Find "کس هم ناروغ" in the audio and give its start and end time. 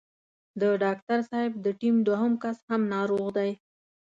2.43-3.27